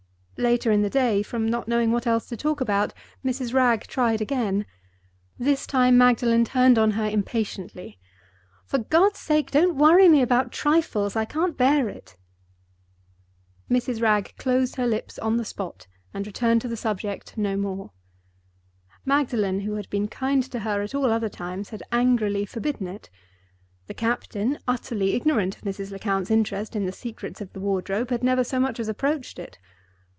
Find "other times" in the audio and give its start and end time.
21.11-21.69